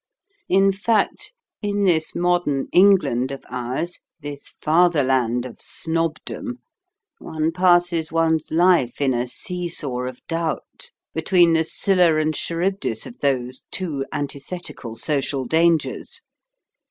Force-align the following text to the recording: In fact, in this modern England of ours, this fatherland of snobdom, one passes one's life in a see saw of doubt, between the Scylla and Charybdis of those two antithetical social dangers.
In 0.49 0.71
fact, 0.71 1.31
in 1.61 1.83
this 1.83 2.15
modern 2.15 2.69
England 2.73 3.29
of 3.29 3.43
ours, 3.51 3.99
this 4.19 4.55
fatherland 4.59 5.45
of 5.45 5.57
snobdom, 5.57 6.53
one 7.19 7.51
passes 7.51 8.11
one's 8.11 8.49
life 8.51 8.99
in 8.99 9.13
a 9.13 9.27
see 9.27 9.67
saw 9.67 10.07
of 10.07 10.25
doubt, 10.25 10.89
between 11.13 11.53
the 11.53 11.63
Scylla 11.63 12.15
and 12.17 12.33
Charybdis 12.33 13.05
of 13.05 13.19
those 13.19 13.63
two 13.69 14.03
antithetical 14.11 14.95
social 14.95 15.45
dangers. 15.45 16.21